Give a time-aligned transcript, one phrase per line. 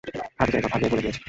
[0.37, 1.19] খাদিজা একথা আগেই বলে দিয়েছে।